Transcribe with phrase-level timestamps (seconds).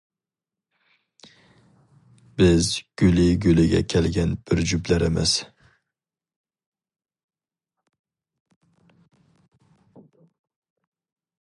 [2.41, 2.69] بىز
[3.01, 5.35] گۈلى گۈلىگە كەلگەن بىر جۈپلەر ئەمەس.